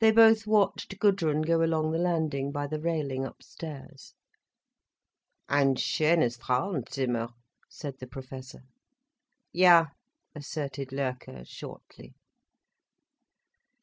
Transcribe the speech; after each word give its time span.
They 0.00 0.10
both 0.10 0.46
watched 0.46 0.98
Gudrun 0.98 1.42
go 1.42 1.62
along 1.62 1.90
the 1.90 1.98
landing 1.98 2.50
by 2.50 2.66
the 2.66 2.80
railing 2.80 3.26
upstairs. 3.26 4.14
"Ein 5.50 5.74
schönes 5.74 6.38
Frauenzimmer," 6.38 7.28
said 7.68 7.98
the 7.98 8.06
Professor. 8.06 8.62
"Ja!" 9.52 9.88
asserted 10.34 10.92
Loerke, 10.92 11.44
shortly. 11.46 12.14